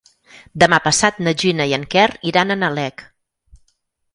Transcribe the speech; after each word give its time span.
Demà 0.61 0.77
passat 0.85 1.19
na 1.27 1.33
Gina 1.43 1.67
i 1.73 1.75
en 1.79 1.85
Quer 1.93 2.07
iran 2.33 2.55
a 2.55 2.59
Nalec. 2.63 3.05